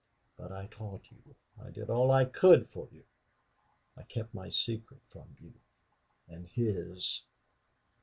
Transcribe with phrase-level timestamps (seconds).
[0.35, 3.03] But I taught you I did all I could for you.
[3.95, 5.53] I kept my secret from you
[6.27, 7.21] and his!...